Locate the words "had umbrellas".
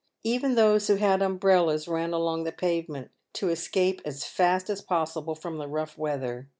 0.95-1.87